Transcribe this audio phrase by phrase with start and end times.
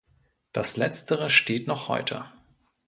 [0.51, 2.25] Das letztere steht noch heute.